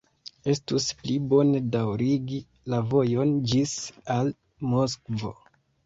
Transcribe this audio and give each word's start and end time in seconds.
Estus 0.53 0.87
pli 1.01 1.17
bone 1.33 1.61
daŭrigi 1.77 2.41
la 2.75 2.83
vojon 2.95 3.37
ĝis 3.53 3.79
al 4.19 4.37
Moskvo! 4.77 5.37